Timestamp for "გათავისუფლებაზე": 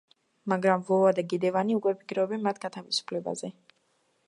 2.65-3.55